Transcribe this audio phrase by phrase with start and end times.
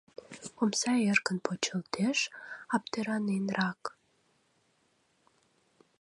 [0.61, 2.19] Омса эркын почылтеш,
[2.75, 3.81] аптыраненрак.